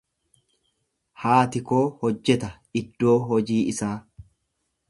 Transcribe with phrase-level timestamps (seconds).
[1.25, 2.51] Haati koo hojjeta
[2.83, 3.95] iddoo hojii isaa.